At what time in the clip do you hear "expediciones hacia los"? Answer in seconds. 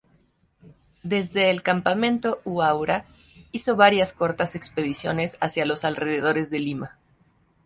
4.55-5.85